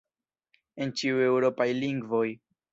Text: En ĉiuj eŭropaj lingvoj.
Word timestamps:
En 0.85 0.95
ĉiuj 1.03 1.23
eŭropaj 1.27 1.71
lingvoj. 1.85 2.27